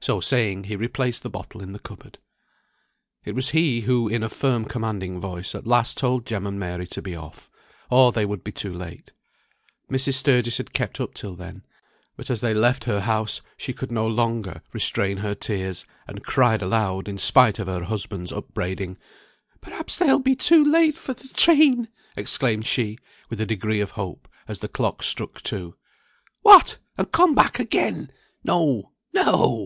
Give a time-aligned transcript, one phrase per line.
[0.00, 2.18] So saying, he replaced the bottle in the cupboard.
[3.24, 6.86] It was he who in a firm commanding voice at last told Jem and Mary
[6.88, 7.48] to be off,
[7.88, 9.12] or they would be too late.
[9.90, 10.12] Mrs.
[10.12, 11.64] Sturgis had kept up till then;
[12.18, 16.60] but as they left her house, she could no longer restrain her tears, and cried
[16.60, 18.98] aloud in spite of her husband's upbraiding.
[19.62, 22.98] "Perhaps they'll be too late for th' train!" exclaimed she,
[23.30, 25.76] with a degree of hope, as the clock struck two.
[26.42, 26.76] "What!
[26.98, 28.12] and come back again!
[28.44, 28.92] No!
[29.14, 29.62] no!